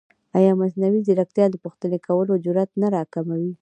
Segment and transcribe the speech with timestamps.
[0.37, 3.53] ایا مصنوعي ځیرکتیا د پوښتنې کولو جرئت نه راکموي؟